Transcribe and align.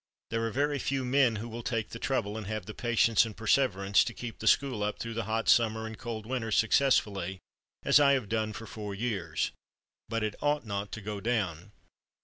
There 0.31 0.43
are 0.47 0.51
very 0.51 0.79
few 0.79 1.05
men 1.05 1.35
who 1.35 1.47
will 1.47 1.61
take 1.61 1.89
the 1.91 1.99
trouble 1.99 2.35
and 2.35 2.47
have 2.47 2.65
the 2.65 2.73
patience 2.73 3.23
and 3.23 3.37
perseverance 3.37 4.03
to 4.05 4.15
keep 4.15 4.39
the 4.39 4.47
school 4.47 4.81
up 4.81 4.97
through 4.97 5.13
the 5.13 5.25
hot 5.25 5.47
summer 5.47 5.85
and 5.85 5.95
cold 5.95 6.25
winter 6.25 6.51
successfully 6.51 7.39
as 7.83 7.99
I 7.99 8.13
have 8.13 8.27
done 8.27 8.51
for 8.53 8.65
four 8.65 8.95
years. 8.95 9.51
But 10.09 10.23
it 10.23 10.33
ought 10.41 10.65
not 10.65 10.91
to 10.93 11.01
go 11.01 11.19
down." 11.21 11.71